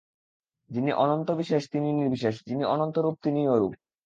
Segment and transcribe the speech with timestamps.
[0.69, 3.73] যিনি অনন্তবিশেষ তিনিই নির্বিশেষ, যিনি অনন্তরূপ তিনিই অরূপ।